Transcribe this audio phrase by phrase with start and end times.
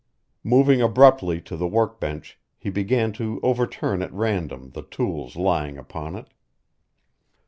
[0.43, 5.77] Moving abruptly to the work bench he began to overturn at random the tools lying
[5.77, 6.29] upon it.